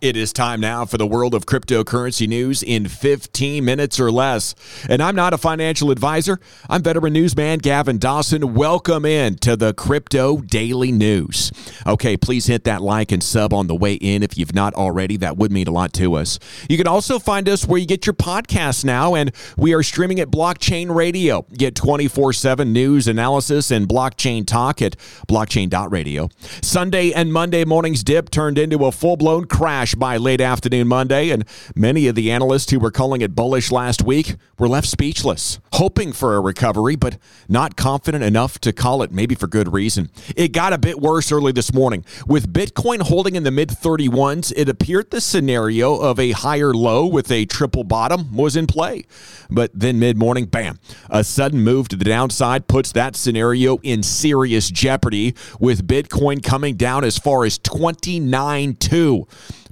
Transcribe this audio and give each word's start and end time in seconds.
It 0.00 0.16
is 0.16 0.32
time 0.32 0.62
now 0.62 0.86
for 0.86 0.96
the 0.96 1.06
world 1.06 1.34
of 1.34 1.44
cryptocurrency 1.44 2.26
news 2.26 2.62
in 2.62 2.88
15 2.88 3.62
minutes 3.62 4.00
or 4.00 4.10
less. 4.10 4.54
And 4.88 5.02
I'm 5.02 5.14
not 5.14 5.34
a 5.34 5.38
financial 5.38 5.90
advisor. 5.90 6.40
I'm 6.70 6.82
veteran 6.82 7.12
newsman 7.12 7.58
Gavin 7.58 7.98
Dawson. 7.98 8.54
Welcome 8.54 9.04
in 9.04 9.34
to 9.40 9.56
the 9.56 9.74
Crypto 9.74 10.38
Daily 10.38 10.90
News. 10.90 11.52
Okay, 11.86 12.16
please 12.16 12.46
hit 12.46 12.64
that 12.64 12.80
like 12.80 13.12
and 13.12 13.22
sub 13.22 13.52
on 13.52 13.66
the 13.66 13.74
way 13.74 13.92
in 13.92 14.22
if 14.22 14.38
you've 14.38 14.54
not 14.54 14.72
already. 14.72 15.18
That 15.18 15.36
would 15.36 15.52
mean 15.52 15.68
a 15.68 15.70
lot 15.70 15.92
to 15.94 16.14
us. 16.14 16.38
You 16.70 16.78
can 16.78 16.86
also 16.86 17.18
find 17.18 17.46
us 17.46 17.66
where 17.66 17.78
you 17.78 17.86
get 17.86 18.06
your 18.06 18.14
podcasts 18.14 18.86
now, 18.86 19.14
and 19.14 19.32
we 19.58 19.74
are 19.74 19.82
streaming 19.82 20.18
at 20.18 20.28
Blockchain 20.28 20.94
Radio. 20.94 21.44
Get 21.52 21.74
24 21.74 22.32
7 22.32 22.72
news 22.72 23.06
analysis 23.06 23.70
and 23.70 23.86
blockchain 23.86 24.46
talk 24.46 24.80
at 24.80 24.96
blockchain.radio. 25.28 26.30
Sunday 26.62 27.12
and 27.12 27.34
Monday 27.34 27.66
morning's 27.66 28.02
dip 28.02 28.30
turned 28.30 28.56
into 28.56 28.86
a 28.86 28.92
full 28.92 29.18
blown 29.18 29.44
crash 29.44 29.89
crash 29.90 29.94
by 29.98 30.16
late 30.16 30.40
afternoon 30.40 30.88
Monday, 30.88 31.30
and 31.30 31.44
many 31.74 32.06
of 32.06 32.14
the 32.14 32.30
analysts 32.30 32.70
who 32.70 32.78
were 32.78 32.90
calling 32.90 33.20
it 33.20 33.34
bullish 33.34 33.70
last 33.70 34.02
week 34.02 34.36
were 34.58 34.68
left 34.68 34.86
speechless, 34.86 35.58
hoping 35.74 36.12
for 36.12 36.36
a 36.36 36.40
recovery, 36.40 36.96
but 36.96 37.16
not 37.48 37.76
confident 37.76 38.22
enough 38.22 38.58
to 38.60 38.72
call 38.72 39.02
it, 39.02 39.10
maybe 39.10 39.34
for 39.34 39.46
good 39.46 39.72
reason. 39.72 40.10
It 40.36 40.52
got 40.52 40.72
a 40.72 40.78
bit 40.78 41.00
worse 41.00 41.32
early 41.32 41.52
this 41.52 41.72
morning. 41.72 42.04
With 42.26 42.52
Bitcoin 42.52 43.02
holding 43.02 43.36
in 43.36 43.42
the 43.42 43.50
mid 43.50 43.70
31s, 43.70 44.52
it 44.56 44.68
appeared 44.68 45.10
the 45.10 45.20
scenario 45.20 45.96
of 45.96 46.18
a 46.18 46.32
higher 46.32 46.72
low 46.72 47.06
with 47.06 47.30
a 47.30 47.46
triple 47.46 47.84
bottom 47.84 48.36
was 48.36 48.56
in 48.56 48.66
play. 48.66 49.04
But 49.50 49.70
then 49.74 49.98
mid 49.98 50.16
morning, 50.16 50.46
bam, 50.46 50.78
a 51.08 51.24
sudden 51.24 51.60
move 51.60 51.88
to 51.88 51.96
the 51.96 52.04
downside 52.04 52.68
puts 52.68 52.92
that 52.92 53.16
scenario 53.16 53.78
in 53.78 54.02
serious 54.02 54.70
jeopardy, 54.70 55.34
with 55.58 55.86
Bitcoin 55.86 56.42
coming 56.42 56.76
down 56.76 57.04
as 57.04 57.18
far 57.18 57.44
as 57.44 57.58
29.2. 57.58 59.26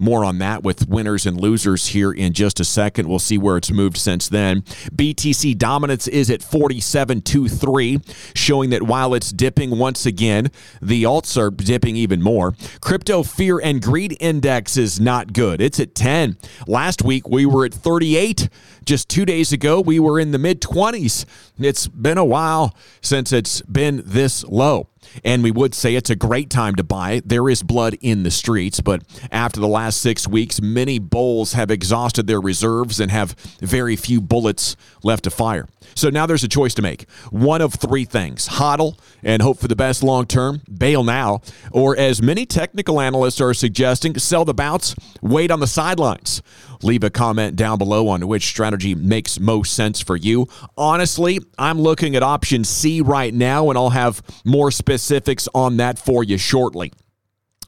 More 0.08 0.24
on 0.24 0.38
that 0.38 0.62
with 0.62 0.88
winners 0.88 1.26
and 1.26 1.38
losers 1.38 1.88
here 1.88 2.10
in 2.10 2.32
just 2.32 2.60
a 2.60 2.64
second. 2.64 3.10
We'll 3.10 3.18
see 3.18 3.36
where 3.36 3.58
it's 3.58 3.70
moved 3.70 3.98
since 3.98 4.26
then. 4.26 4.62
BTC 4.62 5.58
dominance 5.58 6.08
is 6.08 6.30
at 6.30 6.40
47.23, 6.40 8.02
showing 8.34 8.70
that 8.70 8.84
while 8.84 9.12
it's 9.12 9.30
dipping 9.30 9.78
once 9.78 10.06
again, 10.06 10.50
the 10.80 11.02
alts 11.02 11.36
are 11.36 11.50
dipping 11.50 11.94
even 11.96 12.22
more. 12.22 12.54
Crypto 12.80 13.22
fear 13.22 13.60
and 13.62 13.82
greed 13.82 14.16
index 14.18 14.78
is 14.78 14.98
not 14.98 15.34
good. 15.34 15.60
It's 15.60 15.78
at 15.78 15.94
10. 15.94 16.38
Last 16.66 17.02
week 17.02 17.28
we 17.28 17.44
were 17.44 17.66
at 17.66 17.74
38. 17.74 18.48
Just 18.88 19.10
two 19.10 19.26
days 19.26 19.52
ago, 19.52 19.82
we 19.82 20.00
were 20.00 20.18
in 20.18 20.30
the 20.30 20.38
mid 20.38 20.62
20s. 20.62 21.26
It's 21.58 21.86
been 21.88 22.16
a 22.16 22.24
while 22.24 22.74
since 23.02 23.34
it's 23.34 23.60
been 23.60 24.02
this 24.02 24.44
low. 24.44 24.88
And 25.22 25.42
we 25.42 25.50
would 25.50 25.74
say 25.74 25.94
it's 25.94 26.08
a 26.08 26.16
great 26.16 26.48
time 26.48 26.74
to 26.76 26.82
buy. 26.82 27.20
There 27.24 27.50
is 27.50 27.62
blood 27.62 27.96
in 28.00 28.22
the 28.22 28.30
streets, 28.30 28.80
but 28.80 29.02
after 29.30 29.60
the 29.60 29.68
last 29.68 30.00
six 30.00 30.26
weeks, 30.26 30.60
many 30.60 30.98
bulls 30.98 31.52
have 31.52 31.70
exhausted 31.70 32.26
their 32.26 32.40
reserves 32.40 32.98
and 32.98 33.10
have 33.10 33.32
very 33.60 33.94
few 33.94 34.20
bullets 34.20 34.74
left 35.02 35.24
to 35.24 35.30
fire. 35.30 35.68
So 35.94 36.10
now 36.10 36.26
there's 36.26 36.44
a 36.44 36.48
choice 36.48 36.74
to 36.74 36.82
make. 36.82 37.08
One 37.30 37.60
of 37.60 37.74
three 37.74 38.04
things 38.04 38.48
hodl 38.48 38.98
and 39.22 39.42
hope 39.42 39.58
for 39.58 39.68
the 39.68 39.76
best 39.76 40.02
long 40.02 40.26
term, 40.26 40.62
bail 40.78 41.04
now, 41.04 41.42
or 41.72 41.96
as 41.96 42.22
many 42.22 42.46
technical 42.46 43.00
analysts 43.00 43.40
are 43.40 43.54
suggesting, 43.54 44.18
sell 44.18 44.44
the 44.44 44.54
bounce, 44.54 44.94
wait 45.22 45.50
on 45.50 45.60
the 45.60 45.66
sidelines. 45.66 46.42
Leave 46.82 47.02
a 47.04 47.10
comment 47.10 47.56
down 47.56 47.78
below 47.78 48.08
on 48.08 48.26
which 48.28 48.46
strategy 48.46 48.94
makes 48.94 49.40
most 49.40 49.74
sense 49.74 50.00
for 50.00 50.16
you. 50.16 50.46
Honestly, 50.76 51.40
I'm 51.58 51.80
looking 51.80 52.14
at 52.16 52.22
option 52.22 52.64
C 52.64 53.00
right 53.00 53.34
now, 53.34 53.68
and 53.70 53.78
I'll 53.78 53.90
have 53.90 54.22
more 54.44 54.70
specifics 54.70 55.48
on 55.54 55.78
that 55.78 55.98
for 55.98 56.22
you 56.22 56.38
shortly. 56.38 56.92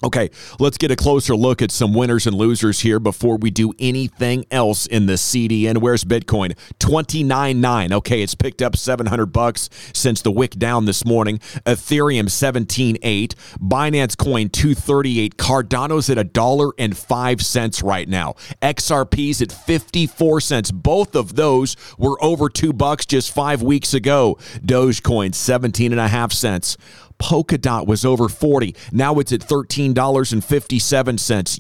Okay, 0.02 0.30
let's 0.58 0.78
get 0.78 0.90
a 0.90 0.96
closer 0.96 1.36
look 1.36 1.60
at 1.60 1.70
some 1.70 1.92
winners 1.92 2.26
and 2.26 2.34
losers 2.34 2.80
here 2.80 2.98
before 2.98 3.36
we 3.36 3.50
do 3.50 3.74
anything 3.78 4.46
else 4.50 4.86
in 4.86 5.04
the 5.04 5.14
CDN. 5.14 5.78
Where's 5.78 6.04
Bitcoin? 6.04 6.56
29.9. 6.78 7.92
Okay, 7.92 8.22
it's 8.22 8.34
picked 8.34 8.62
up 8.62 8.76
700 8.76 9.26
bucks 9.26 9.68
since 9.92 10.22
the 10.22 10.30
wick 10.30 10.52
down 10.52 10.86
this 10.86 11.04
morning. 11.04 11.38
Ethereum 11.66 12.28
17.8. 12.30 13.34
Binance 13.60 14.16
Coin 14.16 14.48
238. 14.48 15.36
Cardano's 15.36 16.08
at 16.08 16.16
a 16.16 16.24
dollar 16.24 16.70
and 16.78 16.96
five 16.96 17.42
cents 17.44 17.82
right 17.82 18.08
now. 18.08 18.34
XRP's 18.62 19.42
at 19.42 19.52
54 19.52 20.40
cents. 20.40 20.70
Both 20.70 21.14
of 21.14 21.36
those 21.36 21.76
were 21.98 22.16
over 22.24 22.48
two 22.48 22.72
bucks 22.72 23.04
just 23.04 23.34
five 23.34 23.62
weeks 23.62 23.92
ago. 23.92 24.38
Dogecoin 24.64 25.34
17 25.34 25.92
and 25.92 26.00
a 26.00 26.08
half 26.08 26.32
cents. 26.32 26.78
Polkadot 27.20 27.86
was 27.86 28.04
over 28.04 28.28
40. 28.28 28.74
Now 28.92 29.18
it's 29.18 29.32
at 29.32 29.40
$13.57. 29.40 29.94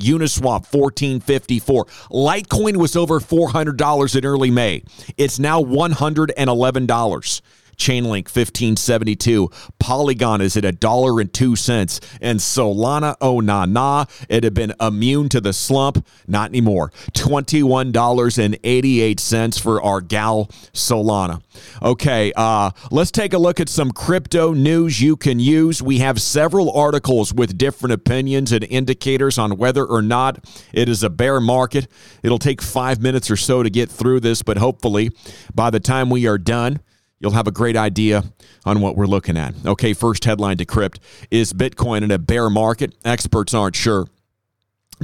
Uniswap 0.00 0.72
1454. 0.72 1.84
Litecoin 2.10 2.76
was 2.76 2.96
over 2.96 3.20
$400 3.20 4.16
in 4.16 4.24
early 4.24 4.50
May. 4.50 4.82
It's 5.16 5.38
now 5.38 5.62
$111. 5.62 7.40
Chainlink 7.80 8.26
1572. 8.26 9.48
Polygon 9.78 10.42
is 10.42 10.56
at 10.56 10.64
a 10.64 10.72
dollar 10.72 11.20
and 11.20 11.32
two 11.32 11.54
cents. 11.56 12.00
And 12.20 12.38
Solana, 12.38 13.16
oh 13.20 13.40
nah 13.40 13.64
nah, 13.64 14.04
it 14.28 14.44
had 14.44 14.54
been 14.54 14.74
immune 14.80 15.28
to 15.30 15.40
the 15.40 15.54
slump. 15.54 16.06
Not 16.28 16.50
anymore. 16.50 16.92
$21.88 17.14 19.60
for 19.60 19.82
our 19.82 20.02
gal 20.02 20.46
Solana. 20.72 21.42
Okay, 21.82 22.32
uh, 22.36 22.70
let's 22.90 23.10
take 23.10 23.32
a 23.32 23.38
look 23.38 23.60
at 23.60 23.68
some 23.68 23.90
crypto 23.90 24.52
news 24.52 25.00
you 25.00 25.16
can 25.16 25.40
use. 25.40 25.82
We 25.82 25.98
have 25.98 26.20
several 26.20 26.70
articles 26.72 27.32
with 27.32 27.56
different 27.56 27.94
opinions 27.94 28.52
and 28.52 28.64
indicators 28.64 29.38
on 29.38 29.56
whether 29.56 29.86
or 29.86 30.02
not 30.02 30.44
it 30.72 30.88
is 30.88 31.02
a 31.02 31.10
bear 31.10 31.40
market. 31.40 31.88
It'll 32.22 32.38
take 32.38 32.60
five 32.60 33.00
minutes 33.00 33.30
or 33.30 33.36
so 33.36 33.62
to 33.62 33.70
get 33.70 33.88
through 33.90 34.20
this, 34.20 34.42
but 34.42 34.58
hopefully 34.58 35.10
by 35.54 35.70
the 35.70 35.80
time 35.80 36.10
we 36.10 36.26
are 36.26 36.36
done, 36.38 36.80
you'll 37.20 37.32
have 37.32 37.46
a 37.46 37.52
great 37.52 37.76
idea 37.76 38.24
on 38.64 38.80
what 38.80 38.96
we're 38.96 39.06
looking 39.06 39.36
at. 39.36 39.54
Okay, 39.64 39.92
first 39.92 40.24
headline 40.24 40.56
Decrypt 40.56 40.98
Is 41.30 41.52
Bitcoin 41.52 42.02
in 42.02 42.10
a 42.10 42.18
bear 42.18 42.50
market? 42.50 42.94
Experts 43.04 43.54
aren't 43.54 43.76
sure. 43.76 44.08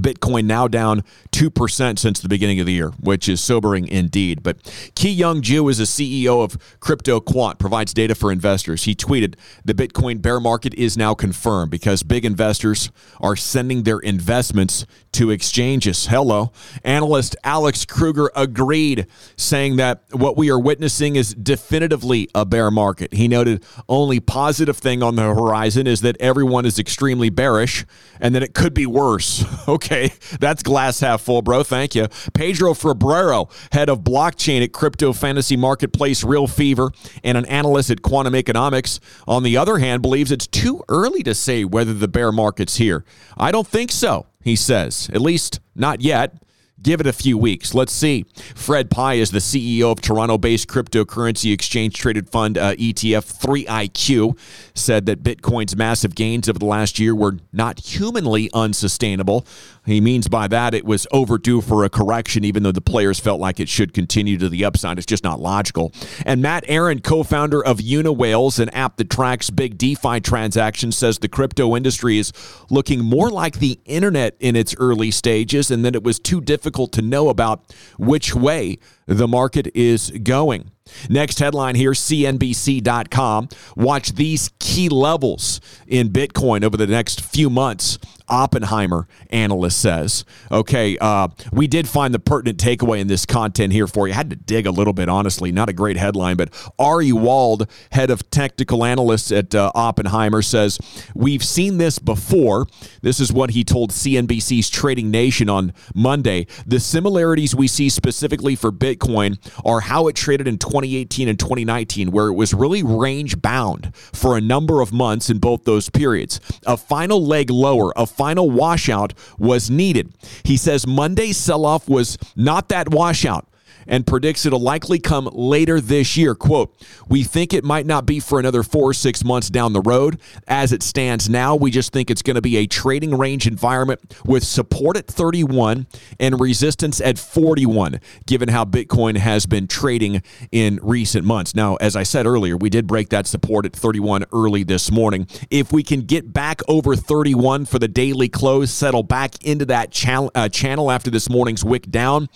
Bitcoin 0.01 0.45
now 0.45 0.69
down 0.69 1.03
2% 1.33 1.99
since 1.99 2.21
the 2.21 2.29
beginning 2.29 2.61
of 2.61 2.67
the 2.67 2.73
year, 2.73 2.91
which 3.01 3.29
is 3.29 3.41
sobering 3.41 3.89
indeed. 3.89 4.43
But 4.43 4.63
Ki 4.95 5.11
Young 5.11 5.43
Ju 5.43 5.69
is 5.69 5.81
a 5.81 5.85
CEO 5.85 6.43
of 6.43 6.59
Crypto 6.81 7.21
Quant, 7.21 7.59
provides 7.59 7.95
data 7.95 8.15
for 8.15 8.31
investors. 8.31 8.85
He 8.85 8.95
tweeted, 8.95 9.35
The 9.65 9.75
Bitcoin 9.75 10.21
bear 10.21 10.41
market 10.41 10.75
is 10.75 10.97
now 10.97 11.15
confirmed 11.15 11.71
because 11.71 12.03
big 12.03 12.25
investors 12.25 12.91
are 13.21 13.37
sending 13.37 13.83
their 13.83 13.99
investments 13.99 14.87
to 15.13 15.31
exchanges. 15.31 16.07
Hello. 16.07 16.53
Analyst 16.85 17.37
Alex 17.43 17.85
Kruger 17.85 18.31
agreed, 18.37 19.07
saying 19.37 19.77
that 19.77 20.03
what 20.13 20.37
we 20.37 20.51
are 20.51 20.59
witnessing 20.59 21.17
is 21.17 21.35
definitively 21.35 22.29
a 22.35 22.45
bear 22.45 22.71
market. 22.71 23.15
He 23.15 23.29
noted, 23.29 23.65
Only 23.89 24.21
positive 24.21 24.77
thing 24.77 25.03
on 25.03 25.17
the 25.17 25.23
horizon 25.23 25.87
is 25.87 26.03
that 26.03 26.17
everyone 26.21 26.67
is 26.67 26.79
extremely 26.79 27.31
bearish 27.31 27.87
and 28.21 28.35
that 28.35 28.43
it 28.43 28.55
could 28.55 28.75
be 28.75 28.87
worse. 28.87 29.45
Okay. 29.69 29.86
Okay, 29.87 30.13
that's 30.41 30.63
glass 30.63 31.01
half 31.01 31.23
full, 31.23 31.43
bro. 31.43 31.63
Thank 31.63 31.95
you. 31.95 32.09
Pedro 32.35 32.75
Febrero, 32.75 33.51
head 33.73 33.89
of 33.89 34.01
blockchain 34.01 34.63
at 34.63 34.73
crypto 34.73 35.13
fantasy 35.13 35.57
marketplace 35.57 36.25
RealFevr 36.25 36.93
and 37.23 37.39
an 37.39 37.47
analyst 37.47 37.91
at 37.91 38.03
Quantum 38.03 38.35
Economics, 38.35 38.99
on 39.29 39.45
the 39.45 39.57
other 39.57 39.79
hand, 39.79 40.03
believes 40.03 40.33
it's 40.33 40.47
too 40.47 40.83
early 40.89 41.23
to 41.23 41.35
say 41.35 41.65
whether 41.65 41.95
the 41.95 42.09
bear 42.09 42.33
market's 42.33 42.77
here. 42.77 43.05
I 43.37 43.53
don't 43.53 43.67
think 43.67 43.93
so, 43.93 44.27
he 44.43 44.57
says. 44.57 45.09
At 45.13 45.21
least 45.21 45.61
not 45.75 46.01
yet. 46.01 46.35
Give 46.83 47.01
it 47.01 47.07
a 47.07 47.13
few 47.13 47.39
weeks. 47.39 47.75
Let's 47.75 47.93
see. 47.93 48.27
Fred 48.55 48.91
Pye 48.91 49.15
is 49.15 49.31
the 49.31 49.39
CEO 49.39 49.91
of 49.91 50.03
Toronto 50.03 50.37
based 50.37 50.69
cryptocurrency 50.69 51.53
exchange 51.53 51.97
traded 51.97 52.29
fund 52.29 52.59
uh, 52.59 52.75
ETF 52.75 53.41
3IQ, 53.41 54.39
said 54.75 55.07
that 55.07 55.23
Bitcoin's 55.23 55.75
massive 55.75 56.15
gains 56.15 56.51
over 56.51 56.59
the 56.59 56.67
last 56.67 56.99
year 56.99 57.15
were 57.15 57.39
not 57.51 57.81
humanly 57.81 58.51
unsustainable. 58.53 59.47
He 59.87 60.01
means 60.01 60.29
by 60.29 60.49
that 60.49 60.75
it 60.75 60.85
was 60.85 61.07
overdue 61.13 61.61
for 61.61 61.85
a 61.85 61.89
correction, 61.89 62.45
even 62.45 62.65
though 62.65 62.73
the 62.73 62.81
players 62.81 63.21
felt 63.21 63.41
like 63.41 63.61
it 63.61 63.69
should 63.69 63.95
continue 63.95 64.37
to 64.39 64.49
the 64.49 64.65
upside. 64.65 64.99
It's 64.99 65.07
just 65.07 65.25
not 65.25 65.41
logical. 65.41 65.93
And 66.25 66.43
Matt 66.43 66.65
Aaron, 66.67 67.01
co 67.01 67.23
founder 67.23 67.65
of 67.65 67.79
UniWhales, 67.79 68.59
an 68.59 68.69
app 68.71 68.97
that 68.97 69.09
tracks 69.09 69.49
big 69.51 69.79
DeFi 69.79 70.21
transactions, 70.21 70.97
says 70.99 71.19
the 71.19 71.29
crypto 71.29 71.77
industry 71.77 72.19
is 72.19 72.33
looking 72.69 73.05
more 73.05 73.31
like 73.31 73.61
the 73.61 73.81
internet 73.85 74.37
in 74.41 74.57
its 74.57 74.75
early 74.79 75.11
stages 75.11 75.71
and 75.71 75.85
that 75.85 75.95
it 75.95 76.03
was 76.03 76.19
too 76.19 76.41
difficult 76.41 76.93
to 76.93 77.03
know 77.03 77.29
about 77.29 77.73
which 77.97 78.35
way 78.35 78.79
the 79.07 79.29
market 79.29 79.69
is 79.75 80.11
going. 80.23 80.71
Next 81.09 81.39
headline 81.39 81.75
here 81.75 81.93
CNBC.com. 81.93 83.49
Watch 83.77 84.13
these 84.13 84.51
key 84.59 84.89
levels 84.89 85.61
in 85.87 86.11
Bitcoin 86.11 86.65
over 86.65 86.77
the 86.77 86.87
next 86.87 87.21
few 87.21 87.51
months. 87.51 87.99
Oppenheimer 88.29 89.07
analyst 89.31 89.81
says. 89.81 90.25
Okay, 90.51 90.99
uh, 90.99 91.29
we 91.53 91.67
did 91.67 91.89
find 91.89 92.13
the 92.13 92.19
pertinent 92.19 92.59
takeaway 92.59 92.99
in 92.99 93.07
this 93.07 93.25
content 93.25 93.73
here 93.73 93.87
for 93.87 94.09
you. 94.09 94.15
I 94.15 94.17
had 94.17 94.31
to 94.31 94.37
dig 94.37 94.67
a 94.67 94.71
little 94.71 94.93
bit, 94.93 95.09
honestly. 95.09 95.53
Not 95.53 95.69
a 95.69 95.73
great 95.73 95.97
headline, 95.97 96.37
but 96.37 96.53
Ari 96.79 97.13
Wald, 97.13 97.69
head 97.93 98.11
of 98.11 98.29
technical 98.31 98.85
analysts 98.85 99.31
at 99.31 99.55
uh, 99.55 99.71
Oppenheimer, 99.75 100.43
says 100.43 100.79
we've 101.15 101.45
seen 101.45 101.79
this 101.79 101.99
before. 101.99 102.67
This 103.03 103.21
is 103.21 103.33
what 103.33 103.51
he 103.51 103.63
told 103.63 103.91
CNBC's 103.91 104.71
Trading 104.71 105.11
Nation 105.11 105.49
on 105.49 105.73
Monday. 105.95 106.47
The 106.67 106.81
similarities 106.81 107.55
we 107.55 107.69
see 107.69 107.89
specifically 107.89 108.57
for 108.57 108.73
Bitcoin 108.73 109.39
are 109.65 109.81
how 109.81 110.09
it 110.09 110.17
traded 110.17 110.49
in 110.49 110.59
2018 110.77 111.29
and 111.29 111.39
2019, 111.39 112.11
where 112.11 112.29
it 112.29 112.35
was 112.35 112.53
really 112.53 112.83
range 112.83 113.41
bound 113.41 113.95
for 113.97 114.37
a 114.37 114.41
number 114.43 114.83
of 114.83 114.93
months 114.93 115.31
in 115.31 115.39
both 115.39 115.65
those 115.65 115.89
periods. 115.89 116.39
A 116.67 116.77
final 116.77 117.25
leg 117.25 117.49
lower, 117.49 117.95
a 117.97 118.05
final 118.05 118.51
washout 118.51 119.15
was 119.39 119.71
needed. 119.71 120.13
He 120.45 120.59
says 120.59 120.87
Monday's 120.87 121.39
sell 121.39 121.65
off 121.65 121.89
was 121.89 122.19
not 122.37 122.69
that 122.69 122.91
washout 122.91 123.49
and 123.87 124.07
predicts 124.07 124.45
it'll 124.47 124.61
likely 124.61 124.99
come 124.99 125.29
later 125.33 125.81
this 125.81 126.17
year. 126.17 126.35
Quote, 126.35 126.75
We 127.09 127.23
think 127.23 127.53
it 127.53 127.65
might 127.65 127.87
not 127.87 128.07
be 128.07 128.21
for 128.21 128.39
another 128.39 128.63
four 128.63 128.91
or 128.91 128.95
six 128.95 129.25
months 129.25 129.49
down 129.49 129.73
the 129.73 129.81
road. 129.81 130.21
As 130.49 130.73
it 130.73 130.83
stands 130.83 131.29
now, 131.29 131.55
we 131.55 131.71
just 131.71 131.93
think 131.93 132.11
it's 132.11 132.23
going 132.23 132.35
to 132.35 132.43
be 132.43 132.57
a 132.57 132.67
trading 132.67 133.17
range 133.17 133.47
environment 133.47 134.01
with 134.25 134.45
support 134.45 134.97
at 134.97 135.07
31 135.07 135.87
and 136.19 136.41
resistance 136.41 137.01
at 137.01 137.19
41, 137.19 138.01
given 138.27 138.49
how 138.49 138.65
Bitcoin 138.65 139.17
has 139.17 139.47
been 139.47 139.67
trading 139.69 140.23
in 140.51 140.79
recent 140.83 141.25
months. 141.25 141.55
Now, 141.55 141.77
as 141.77 141.97
I 141.97 142.03
said 142.03 142.27
earlier, 142.27 142.57
we 142.57 142.71
did 142.71 142.87
break 142.87 143.11
that 143.11 143.27
support 143.27 143.67
at 143.67 143.73
31 143.73 144.25
early 144.33 144.65
this 144.65 144.91
morning. 144.91 145.27
If 145.51 145.73
we 145.73 145.83
can 145.83 146.03
get 146.03 146.33
back 146.33 146.61
over 146.69 146.97
31 146.97 147.67
for 147.67 147.79
the 147.79 147.89
daily 147.89 148.29
close, 148.29 148.71
settle 148.71 149.03
back 149.03 149.45
into 149.45 149.65
that 149.67 149.91
channel, 149.91 150.31
uh, 150.35 150.49
channel 150.49 150.91
after 150.91 151.11
this 151.11 151.29
morning's 151.29 151.65
wick 151.65 151.91
down, 151.91 152.29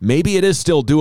maybe 0.00 0.36
it 0.36 0.44
is 0.44 0.58
still 0.58 0.82
doable 0.82 0.97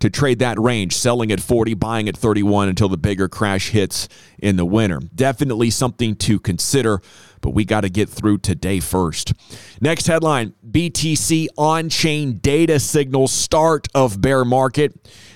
to 0.00 0.10
trade 0.10 0.38
that 0.40 0.58
range, 0.58 0.96
selling 0.96 1.32
at 1.32 1.40
40, 1.40 1.74
buying 1.74 2.08
at 2.08 2.16
31 2.16 2.68
until 2.68 2.88
the 2.88 2.96
bigger 2.96 3.28
crash 3.28 3.70
hits 3.70 4.08
in 4.38 4.56
the 4.56 4.64
winter. 4.64 5.00
Definitely 5.14 5.70
something 5.70 6.16
to 6.16 6.38
consider, 6.38 7.00
but 7.40 7.50
we 7.50 7.64
got 7.64 7.82
to 7.82 7.88
get 7.88 8.08
through 8.08 8.38
today 8.38 8.80
first. 8.80 9.32
Next 9.80 10.06
headline 10.06 10.54
BTC 10.68 11.48
on 11.56 11.88
chain 11.88 12.38
data 12.38 12.78
signals 12.80 13.32
start 13.32 13.88
of 13.94 14.20
bear 14.20 14.44
market. 14.44 14.94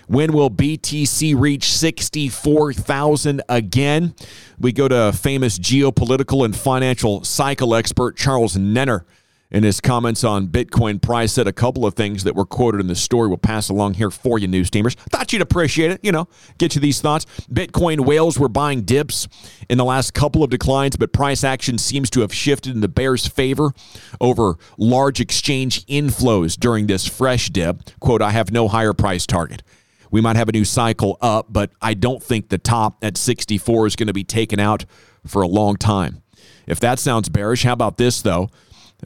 When 0.08 0.32
will 0.32 0.50
BTC 0.50 1.38
reach 1.38 1.72
64,000 1.72 3.42
again? 3.49 4.14
We 4.58 4.72
go 4.72 4.87
to 4.88 5.12
famous 5.12 5.58
geopolitical 5.58 6.44
and 6.44 6.56
financial 6.56 7.25
cycle 7.25 7.75
expert 7.75 8.16
Charles 8.16 8.56
Nenner 8.56 9.04
in 9.50 9.62
his 9.62 9.81
comments 9.81 10.25
on 10.25 10.48
Bitcoin 10.48 11.00
price 11.00 11.32
said 11.32 11.46
a 11.46 11.52
couple 11.52 11.87
of 11.87 11.94
things 11.94 12.25
that 12.25 12.34
were 12.34 12.44
quoted 12.44 12.81
in 12.81 12.87
the 12.87 12.94
story. 12.94 13.28
We'll 13.28 13.38
pass 13.38 13.69
along 13.69 13.94
here 13.94 14.10
for 14.10 14.38
you, 14.38 14.48
news 14.48 14.70
teamers. 14.70 14.94
Thought 15.10 15.32
you'd 15.32 15.43
appreciate 15.43 15.90
it. 15.90 16.00
You 16.02 16.12
know, 16.12 16.28
get 16.58 16.75
you 16.75 16.81
these 16.81 17.00
thoughts. 17.00 17.26
Bitcoin 17.52 18.04
whales 18.06 18.38
were 18.38 18.48
buying 18.48 18.82
dips 18.82 19.28
in 19.69 19.78
the 19.78 19.84
last 19.84 20.14
couple 20.14 20.43
of 20.43 20.50
declines, 20.50 20.96
but 20.96 21.12
price 21.12 21.44
action 21.44 21.78
seems 21.78 22.10
to 22.10 22.20
have 22.20 22.34
shifted 22.34 22.75
in 22.75 22.81
the 22.81 22.88
bears' 22.88 23.26
favor 23.26 23.72
over 24.20 24.56
large 24.76 25.20
exchange 25.20 25.84
inflows 25.87 26.58
during 26.58 26.87
this 26.87 27.06
fresh 27.06 27.50
dip. 27.50 27.82
Quote, 28.00 28.22
I 28.22 28.31
have 28.31 28.50
no 28.50 28.69
higher 28.69 28.92
price 28.92 29.26
target. 29.26 29.62
We 30.10 30.20
might 30.20 30.37
have 30.37 30.49
a 30.49 30.52
new 30.52 30.64
cycle 30.64 31.19
up, 31.20 31.46
but 31.50 31.70
I 31.82 31.94
don't 31.94 32.22
think 32.22 32.49
the 32.49 32.58
top 32.58 32.99
at 33.02 33.16
64 33.16 33.87
is 33.87 33.96
going 33.96 34.06
to 34.06 34.12
be 34.12 34.25
taken 34.25 34.60
out 34.60 34.84
for 35.26 35.42
a 35.42 35.49
long 35.49 35.76
time. 35.76 36.22
If 36.66 36.81
that 36.81 36.99
sounds 36.99 37.28
bearish, 37.28 37.64
how 37.64 37.72
about 37.72 37.96
this, 37.96 38.22
though? 38.22 38.50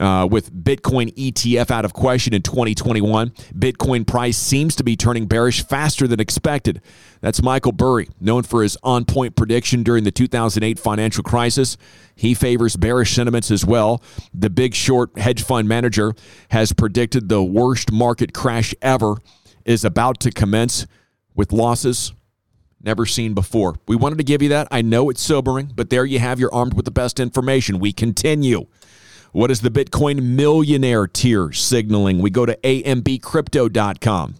Uh, 0.01 0.25
with 0.25 0.51
Bitcoin 0.51 1.13
ETF 1.13 1.69
out 1.69 1.85
of 1.85 1.93
question 1.93 2.33
in 2.33 2.41
2021, 2.41 3.29
Bitcoin 3.53 4.07
price 4.07 4.35
seems 4.35 4.75
to 4.75 4.83
be 4.83 4.95
turning 4.95 5.27
bearish 5.27 5.63
faster 5.63 6.07
than 6.07 6.19
expected. 6.19 6.81
That's 7.21 7.43
Michael 7.43 7.71
Burry, 7.71 8.09
known 8.19 8.41
for 8.41 8.63
his 8.63 8.79
on 8.81 9.05
point 9.05 9.35
prediction 9.35 9.83
during 9.83 10.03
the 10.03 10.09
2008 10.09 10.79
financial 10.79 11.23
crisis. 11.23 11.77
He 12.15 12.33
favors 12.33 12.75
bearish 12.75 13.13
sentiments 13.13 13.51
as 13.51 13.63
well. 13.63 14.01
The 14.33 14.49
big 14.49 14.73
short 14.73 15.19
hedge 15.19 15.43
fund 15.43 15.67
manager 15.67 16.15
has 16.49 16.73
predicted 16.73 17.29
the 17.29 17.43
worst 17.43 17.91
market 17.91 18.33
crash 18.33 18.73
ever 18.81 19.17
is 19.65 19.85
about 19.85 20.19
to 20.21 20.31
commence 20.31 20.87
with 21.35 21.51
losses 21.51 22.11
never 22.83 23.05
seen 23.05 23.35
before. 23.35 23.75
We 23.87 23.95
wanted 23.95 24.17
to 24.17 24.23
give 24.23 24.41
you 24.41 24.49
that. 24.49 24.67
I 24.71 24.81
know 24.81 25.11
it's 25.11 25.21
sobering, 25.21 25.71
but 25.75 25.91
there 25.91 26.05
you 26.05 26.17
have. 26.17 26.39
You're 26.39 26.51
armed 26.51 26.73
with 26.73 26.85
the 26.85 26.91
best 26.91 27.19
information. 27.19 27.77
We 27.77 27.93
continue. 27.93 28.65
What 29.31 29.49
is 29.49 29.61
the 29.61 29.71
Bitcoin 29.71 30.21
millionaire 30.21 31.07
tier 31.07 31.53
signaling? 31.53 32.19
We 32.19 32.29
go 32.29 32.45
to 32.45 32.57
ambcrypto.com. 32.57 34.35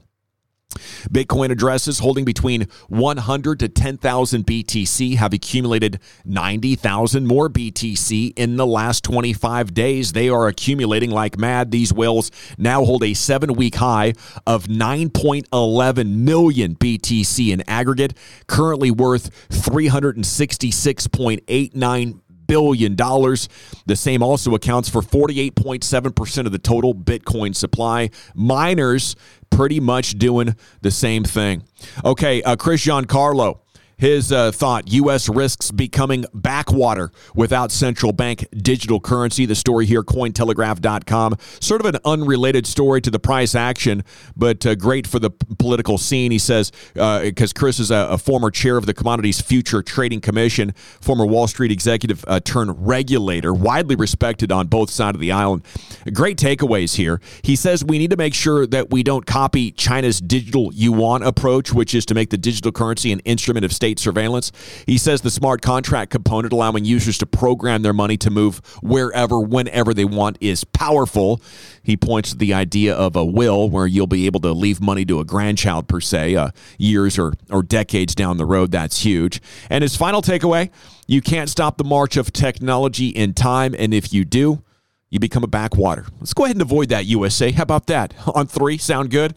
Bitcoin 1.10 1.52
addresses 1.52 2.00
holding 2.00 2.26
between 2.26 2.68
100 2.88 3.60
to 3.60 3.70
10,000 3.70 4.46
BTC 4.46 5.18
have 5.18 5.34
accumulated 5.34 6.00
90,000 6.26 7.28
more 7.28 7.50
BTC 7.50 8.34
in 8.36 8.56
the 8.56 8.66
last 8.66 9.04
25 9.04 9.72
days. 9.74 10.14
They 10.14 10.30
are 10.30 10.48
accumulating 10.48 11.12
like 11.12 11.38
mad. 11.38 11.72
These 11.72 11.94
whales 11.94 12.32
now 12.58 12.86
hold 12.86 13.04
a 13.04 13.14
seven 13.14 13.54
week 13.54 13.76
high 13.76 14.14
of 14.48 14.68
9.11 14.68 16.16
million 16.16 16.76
BTC 16.76 17.52
in 17.52 17.62
aggregate, 17.68 18.14
currently 18.48 18.92
worth 18.92 19.50
366.89 19.50 22.22
billion 22.52 22.96
dollars. 22.96 23.48
The 23.86 23.96
same 23.96 24.22
also 24.22 24.54
accounts 24.56 24.90
for 24.90 25.02
48.7% 25.02 26.46
of 26.46 26.52
the 26.52 26.60
total 26.60 26.94
Bitcoin 26.94 27.56
supply. 27.56 28.10
Miners 28.36 29.16
pretty 29.50 29.80
much 29.80 30.18
doing 30.18 30.58
the 30.82 30.92
same 30.92 31.24
thing. 31.24 31.64
Okay, 32.04 32.44
uh, 32.44 32.58
Chris 32.58 32.86
Giancarlo 32.86 33.61
his 34.02 34.32
uh, 34.32 34.52
thought 34.52 34.92
U.S. 34.92 35.30
risks 35.30 35.70
becoming 35.70 36.26
backwater 36.34 37.12
without 37.36 37.72
central 37.72 38.12
bank 38.12 38.48
digital 38.52 39.00
currency. 39.00 39.46
The 39.46 39.54
story 39.54 39.86
here, 39.86 40.02
Cointelegraph.com. 40.02 41.38
Sort 41.60 41.82
of 41.82 41.86
an 41.86 42.02
unrelated 42.04 42.66
story 42.66 43.00
to 43.02 43.12
the 43.12 43.20
price 43.20 43.54
action, 43.54 44.04
but 44.36 44.66
uh, 44.66 44.74
great 44.74 45.06
for 45.06 45.20
the 45.20 45.30
political 45.30 46.00
scene. 46.00 46.32
He 46.32 46.40
says, 46.40 46.72
because 46.94 47.52
uh, 47.52 47.60
Chris 47.60 47.80
is 47.80 47.92
a, 47.92 48.08
a, 48.10 48.18
former 48.18 48.50
chair 48.50 48.76
of 48.76 48.88
the 48.88 48.94
Commodities 48.96 49.40
Future 49.40 49.84
Trading 49.84 50.20
Commission, 50.20 50.74
former 51.00 51.28
Wall 51.28 51.46
Street 51.46 51.72
executive 51.72 52.26
uh, 52.28 52.40
turned 52.40 52.88
regulator, 52.88 53.54
widely 53.54 53.96
respected 53.96 54.52
on 54.52 54.66
both 54.66 54.90
sides 54.90 55.16
of 55.16 55.22
the 55.22 55.32
island. 55.32 55.64
Great 56.12 56.40
takeaways 56.40 56.96
here. 56.96 57.22
He 57.44 57.56
says 57.56 57.86
we 57.86 58.00
need 58.00 58.10
to 58.10 58.18
make 58.18 58.34
sure 58.34 58.66
that 58.66 58.90
we 58.90 59.04
don't 59.04 59.28
copy 59.28 59.72
China's 59.72 60.20
digital 60.20 60.74
yuan 60.74 61.22
approach, 61.22 61.72
which 61.72 61.94
is 61.94 62.04
to 62.08 62.16
make 62.16 62.32
the 62.32 62.38
digital 62.40 62.72
currency 62.72 63.12
an 63.12 63.20
instrument 63.20 63.64
of 63.64 63.72
state 63.72 63.91
state 63.92 64.00
surveillance. 64.00 64.52
He 64.86 64.98
says 64.98 65.22
the 65.22 65.30
smart 65.30 65.62
contract 65.62 66.12
component 66.12 66.54
allowing 66.54 66.86
users 66.86 67.18
to 67.18 67.26
program 67.26 67.82
their 67.82 67.94
money 67.94 68.18
to 68.18 68.30
move 68.30 68.62
wherever, 68.82 69.40
whenever 69.40 69.94
they 69.94 70.06
want 70.06 70.38
is 70.40 70.64
powerful. 70.64 71.42
He 71.84 71.98
points 71.98 72.32
to 72.32 72.38
the 72.38 72.54
idea 72.54 72.96
of 72.96 73.16
a 73.16 73.26
will 73.26 73.70
where 73.70 73.88
you'll 73.88 74.08
be 74.08 74.26
able 74.28 74.40
to 74.42 74.54
leave 74.54 74.80
money 74.80 75.04
to 75.06 75.20
a 75.20 75.26
grandchild, 75.26 75.88
per 75.88 76.00
se, 76.00 76.36
uh, 76.36 76.50
years 76.78 77.20
or, 77.20 77.34
or 77.50 77.64
decades 77.64 78.16
down 78.16 78.38
the 78.38 78.46
road. 78.46 78.72
That's 78.72 79.04
huge. 79.04 79.42
And 79.70 79.82
his 79.82 79.96
final 79.96 80.22
takeaway 80.22 80.70
you 81.08 81.22
can't 81.22 81.50
stop 81.50 81.78
the 81.78 81.84
march 81.84 82.16
of 82.16 82.32
technology 82.32 83.10
in 83.10 83.34
time. 83.34 83.76
And 83.78 83.94
if 83.94 84.14
you 84.14 84.24
do, 84.24 84.64
you 85.12 85.20
become 85.20 85.44
a 85.44 85.48
backwater. 85.48 86.06
Let's 86.20 86.34
go 86.34 86.46
ahead 86.46 86.56
and 86.56 86.62
avoid 86.62 86.90
that, 86.90 87.06
USA. 87.06 87.52
How 87.52 87.64
about 87.64 87.86
that? 87.88 88.16
On 88.34 88.48
three, 88.48 88.78
sound 88.78 89.12
good? 89.12 89.36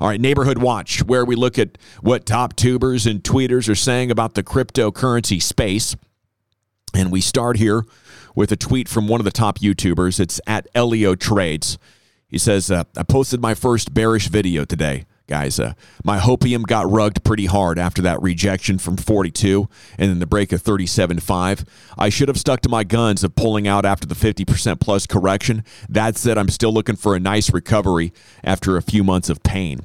All 0.00 0.08
right, 0.08 0.20
Neighborhood 0.20 0.58
Watch, 0.58 1.02
where 1.02 1.24
we 1.24 1.34
look 1.34 1.58
at 1.58 1.76
what 2.00 2.24
top 2.24 2.54
tubers 2.54 3.04
and 3.04 3.22
tweeters 3.22 3.68
are 3.68 3.74
saying 3.74 4.12
about 4.12 4.34
the 4.34 4.44
cryptocurrency 4.44 5.42
space. 5.42 5.96
And 6.94 7.10
we 7.10 7.20
start 7.20 7.56
here 7.56 7.84
with 8.34 8.52
a 8.52 8.56
tweet 8.56 8.88
from 8.88 9.08
one 9.08 9.20
of 9.20 9.24
the 9.24 9.32
top 9.32 9.58
YouTubers. 9.58 10.20
It's 10.20 10.40
at 10.46 10.68
Ellio 10.72 11.18
Trades. 11.18 11.78
He 12.28 12.38
says, 12.38 12.70
uh, 12.70 12.84
I 12.96 13.02
posted 13.02 13.40
my 13.40 13.54
first 13.54 13.92
bearish 13.92 14.28
video 14.28 14.64
today 14.64 15.04
guys. 15.28 15.60
Uh, 15.60 15.74
my 16.02 16.18
hopium 16.18 16.66
got 16.66 16.90
rugged 16.90 17.22
pretty 17.22 17.46
hard 17.46 17.78
after 17.78 18.02
that 18.02 18.20
rejection 18.20 18.78
from 18.78 18.96
42 18.96 19.68
and 19.98 20.10
then 20.10 20.18
the 20.18 20.26
break 20.26 20.52
of 20.52 20.62
37.5. 20.64 21.66
I 21.96 22.08
should 22.08 22.28
have 22.28 22.38
stuck 22.38 22.60
to 22.62 22.68
my 22.68 22.82
guns 22.82 23.22
of 23.22 23.36
pulling 23.36 23.68
out 23.68 23.84
after 23.84 24.06
the 24.06 24.14
50% 24.14 24.80
plus 24.80 25.06
correction. 25.06 25.64
That 25.88 26.16
said, 26.16 26.38
I'm 26.38 26.48
still 26.48 26.72
looking 26.72 26.96
for 26.96 27.14
a 27.14 27.20
nice 27.20 27.52
recovery 27.52 28.12
after 28.42 28.76
a 28.76 28.82
few 28.82 29.04
months 29.04 29.28
of 29.28 29.42
pain. 29.42 29.80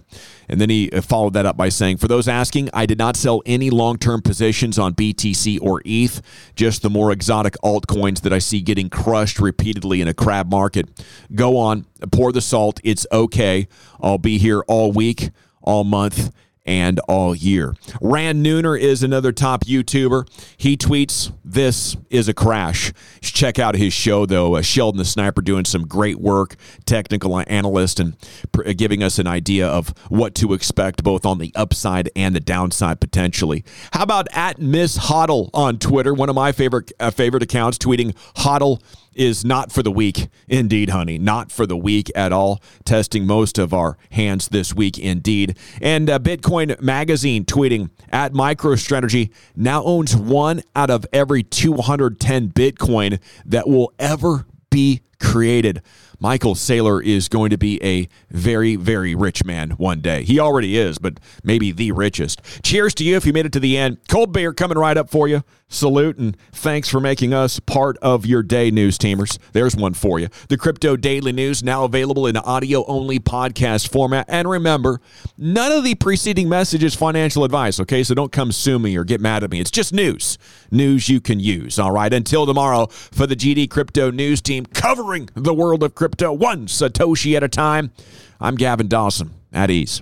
And 0.49 0.59
then 0.59 0.69
he 0.69 0.91
uh, 0.91 1.01
followed 1.01 1.33
that 1.33 1.45
up 1.45 1.57
by 1.57 1.69
saying, 1.69 1.97
For 1.97 2.07
those 2.07 2.27
asking, 2.27 2.69
I 2.73 2.85
did 2.85 2.97
not 2.97 3.15
sell 3.15 3.41
any 3.45 3.69
long 3.69 3.97
term 3.97 4.21
positions 4.21 4.77
on 4.77 4.93
BTC 4.93 5.59
or 5.61 5.81
ETH, 5.85 6.21
just 6.55 6.81
the 6.81 6.89
more 6.89 7.11
exotic 7.11 7.55
altcoins 7.63 8.21
that 8.21 8.33
I 8.33 8.39
see 8.39 8.61
getting 8.61 8.89
crushed 8.89 9.39
repeatedly 9.39 10.01
in 10.01 10.07
a 10.07 10.13
crab 10.13 10.49
market. 10.49 10.89
Go 11.33 11.57
on, 11.57 11.85
pour 12.11 12.31
the 12.31 12.41
salt. 12.41 12.79
It's 12.83 13.07
okay. 13.11 13.67
I'll 14.01 14.17
be 14.17 14.37
here 14.37 14.61
all 14.67 14.91
week, 14.91 15.29
all 15.63 15.83
month, 15.83 16.31
and 16.65 16.99
all 17.07 17.35
year. 17.35 17.75
Ran 18.01 18.43
Neuner 18.43 18.79
is 18.79 19.03
another 19.03 19.31
top 19.31 19.65
YouTuber. 19.65 20.27
He 20.57 20.77
tweets, 20.77 21.33
This 21.43 21.97
is 22.09 22.27
a 22.27 22.33
crash. 22.33 22.93
Check 23.21 23.59
out 23.59 23.75
his 23.75 23.93
show, 23.93 24.25
though. 24.25 24.55
Uh, 24.55 24.61
Sheldon 24.61 24.97
the 24.97 25.05
Sniper 25.05 25.41
doing 25.41 25.65
some 25.65 25.85
great 25.85 26.19
work, 26.19 26.55
technical 26.85 27.43
analyst, 27.47 27.99
and 27.99 28.15
pr- 28.51 28.67
uh, 28.69 28.73
giving 28.73 29.03
us 29.03 29.19
an 29.19 29.27
idea 29.27 29.67
of 29.67 29.89
what 30.09 30.35
to 30.35 30.53
expect 30.53 31.03
both 31.03 31.25
on 31.25 31.37
the 31.37 31.51
upside 31.55 32.09
and 32.15 32.35
the 32.35 32.39
downside 32.39 33.01
potentially. 33.01 33.63
How 33.91 34.03
about 34.03 34.27
at 34.31 34.59
Miss 34.59 34.97
Hodl 34.97 35.49
on 35.53 35.79
Twitter? 35.79 36.13
One 36.13 36.29
of 36.29 36.35
my 36.35 36.51
favorite, 36.51 36.91
uh, 36.99 37.11
favorite 37.11 37.43
accounts 37.43 37.77
tweeting 37.77 38.15
Hodl 38.37 38.81
is 39.15 39.45
not 39.45 39.71
for 39.71 39.83
the 39.83 39.91
weak. 39.91 40.27
Indeed, 40.47 40.89
honey, 40.89 41.17
not 41.17 41.51
for 41.51 41.65
the 41.65 41.77
weak 41.77 42.11
at 42.15 42.31
all. 42.31 42.61
Testing 42.85 43.25
most 43.25 43.57
of 43.57 43.73
our 43.73 43.97
hands 44.11 44.49
this 44.49 44.73
week, 44.73 44.97
indeed. 44.97 45.57
And 45.81 46.09
uh, 46.09 46.19
Bitcoin 46.19 46.79
Magazine 46.81 47.45
tweeting 47.45 47.89
at 48.09 48.33
MicroStrategy 48.33 49.31
now 49.55 49.83
owns 49.83 50.15
one 50.15 50.61
out 50.75 50.89
of 50.89 51.05
every 51.13 51.43
210 51.43 52.49
Bitcoin 52.49 53.19
that 53.45 53.67
will 53.67 53.93
ever 53.99 54.45
be 54.69 55.01
created. 55.23 55.81
Michael 56.19 56.55
Saylor 56.55 57.03
is 57.03 57.27
going 57.27 57.49
to 57.49 57.57
be 57.57 57.83
a 57.83 58.07
very, 58.29 58.75
very 58.75 59.15
rich 59.15 59.43
man 59.43 59.71
one 59.71 59.99
day. 59.99 60.23
He 60.23 60.39
already 60.39 60.77
is, 60.77 60.97
but 60.97 61.19
maybe 61.43 61.71
the 61.71 61.91
richest. 61.91 62.41
Cheers 62.63 62.93
to 62.95 63.03
you 63.03 63.17
if 63.17 63.25
you 63.25 63.33
made 63.33 63.45
it 63.45 63.51
to 63.53 63.59
the 63.59 63.77
end. 63.77 63.97
Cold 64.07 64.31
beer 64.31 64.53
coming 64.53 64.77
right 64.77 64.95
up 64.95 65.09
for 65.09 65.27
you. 65.27 65.43
Salute 65.67 66.19
and 66.19 66.37
thanks 66.51 66.87
for 66.87 66.99
making 66.99 67.33
us 67.33 67.59
part 67.59 67.97
of 67.97 68.27
your 68.27 68.43
day, 68.43 68.69
news 68.69 68.97
teamers. 68.97 69.39
There's 69.53 69.75
one 69.75 69.93
for 69.93 70.19
you. 70.19 70.29
The 70.47 70.55
Crypto 70.55 70.95
Daily 70.95 71.31
News 71.31 71.63
now 71.63 71.83
available 71.83 72.27
in 72.27 72.37
audio 72.37 72.85
only 72.85 73.19
podcast 73.19 73.89
format. 73.89 74.25
And 74.29 74.47
remember, 74.47 75.01
none 75.35 75.71
of 75.71 75.83
the 75.83 75.95
preceding 75.95 76.47
message 76.47 76.83
is 76.83 76.93
financial 76.93 77.43
advice, 77.43 77.79
okay? 77.81 78.03
So 78.03 78.13
don't 78.13 78.31
come 78.31 78.51
sue 78.51 78.77
me 78.77 78.95
or 78.95 79.03
get 79.03 79.19
mad 79.19 79.43
at 79.43 79.49
me. 79.49 79.59
It's 79.59 79.71
just 79.71 79.93
news. 79.93 80.37
News 80.69 81.09
you 81.09 81.19
can 81.19 81.39
use, 81.39 81.79
all 81.79 81.91
right? 81.91 82.13
Until 82.13 82.45
tomorrow, 82.45 82.85
for 82.87 83.25
the 83.25 83.35
GD 83.35 83.69
Crypto 83.69 84.11
News 84.11 84.41
team 84.41 84.65
covering 84.67 85.12
the 85.35 85.53
world 85.53 85.83
of 85.83 85.95
crypto 85.95 86.31
one 86.33 86.67
Satoshi 86.67 87.35
at 87.35 87.43
a 87.43 87.47
time, 87.47 87.91
I'm 88.39 88.55
Gavin 88.55 88.87
Dawson. 88.87 89.31
At 89.51 89.69
ease. 89.69 90.01